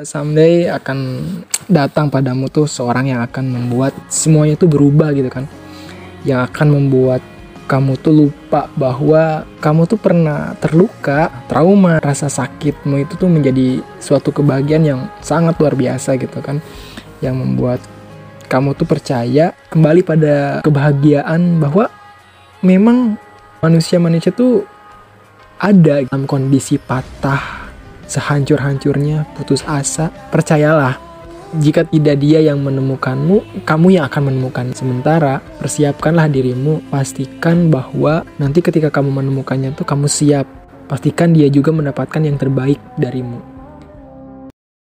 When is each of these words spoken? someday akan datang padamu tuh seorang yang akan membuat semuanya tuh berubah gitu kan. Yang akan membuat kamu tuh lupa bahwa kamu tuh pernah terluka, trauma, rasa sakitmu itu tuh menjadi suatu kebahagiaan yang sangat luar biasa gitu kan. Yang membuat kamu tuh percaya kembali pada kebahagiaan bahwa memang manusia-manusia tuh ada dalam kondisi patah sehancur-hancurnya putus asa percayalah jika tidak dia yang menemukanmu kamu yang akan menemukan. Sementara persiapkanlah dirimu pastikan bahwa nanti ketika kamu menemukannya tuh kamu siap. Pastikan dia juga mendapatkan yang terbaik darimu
someday 0.00 0.72
akan 0.72 1.20
datang 1.68 2.08
padamu 2.08 2.48
tuh 2.48 2.64
seorang 2.64 3.12
yang 3.12 3.20
akan 3.28 3.44
membuat 3.44 3.92
semuanya 4.08 4.56
tuh 4.56 4.72
berubah 4.72 5.12
gitu 5.12 5.28
kan. 5.28 5.44
Yang 6.24 6.48
akan 6.48 6.68
membuat 6.72 7.20
kamu 7.68 8.00
tuh 8.00 8.24
lupa 8.24 8.72
bahwa 8.72 9.44
kamu 9.60 9.84
tuh 9.84 10.00
pernah 10.00 10.56
terluka, 10.64 11.28
trauma, 11.44 12.00
rasa 12.00 12.32
sakitmu 12.32 13.04
itu 13.04 13.20
tuh 13.20 13.28
menjadi 13.28 13.84
suatu 14.00 14.32
kebahagiaan 14.32 14.84
yang 14.88 15.00
sangat 15.20 15.60
luar 15.60 15.76
biasa 15.76 16.16
gitu 16.16 16.40
kan. 16.40 16.64
Yang 17.20 17.36
membuat 17.44 17.80
kamu 18.48 18.72
tuh 18.72 18.88
percaya 18.88 19.52
kembali 19.68 20.00
pada 20.08 20.64
kebahagiaan 20.64 21.60
bahwa 21.60 21.92
memang 22.64 23.20
manusia-manusia 23.60 24.32
tuh 24.32 24.64
ada 25.60 26.00
dalam 26.08 26.24
kondisi 26.24 26.80
patah 26.80 27.61
sehancur-hancurnya 28.12 29.24
putus 29.32 29.64
asa 29.64 30.12
percayalah 30.28 31.00
jika 31.60 31.84
tidak 31.84 32.16
dia 32.20 32.40
yang 32.40 32.64
menemukanmu 32.64 33.64
kamu 33.68 34.00
yang 34.00 34.08
akan 34.08 34.32
menemukan. 34.32 34.72
Sementara 34.72 35.44
persiapkanlah 35.60 36.32
dirimu 36.32 36.80
pastikan 36.88 37.68
bahwa 37.68 38.24
nanti 38.40 38.64
ketika 38.64 38.88
kamu 38.88 39.12
menemukannya 39.12 39.76
tuh 39.76 39.84
kamu 39.84 40.08
siap. 40.08 40.48
Pastikan 40.88 41.32
dia 41.32 41.48
juga 41.48 41.72
mendapatkan 41.72 42.20
yang 42.20 42.36
terbaik 42.36 42.76
darimu 43.00 43.51